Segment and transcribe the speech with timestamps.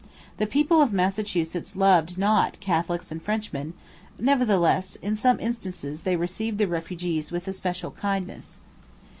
[0.37, 3.75] The people of Massachusetts loved not Catholics and Frenchmen;
[4.17, 8.61] nevertheless, in some instances they received the refugees with especial kindness.